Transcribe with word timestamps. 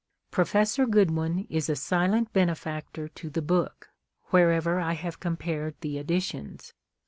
Professor 0.31 0.87
Goodwin 0.87 1.45
is 1.47 1.69
a 1.69 1.75
silent 1.75 2.33
benefactor 2.33 3.07
to 3.09 3.29
the 3.29 3.39
book, 3.43 3.91
wherever 4.31 4.79
I 4.79 4.93
have 4.93 5.19
compared 5.19 5.75
the 5.81 5.99
editions. 5.99 6.73